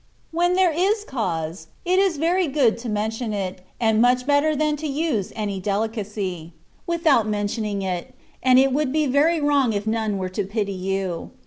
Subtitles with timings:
[0.31, 4.75] When there is cause, it is very good to mention it, and much better than
[4.77, 6.53] to use any delicacy,*
[6.87, 11.29] without mentioning it, and it would be very wrong if none were to pity you.